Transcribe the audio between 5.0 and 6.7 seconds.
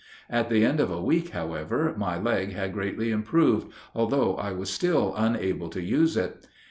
unable to use it.